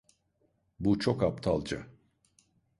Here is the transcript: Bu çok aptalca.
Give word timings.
Bu 0.79 0.99
çok 0.99 1.23
aptalca. 1.23 1.85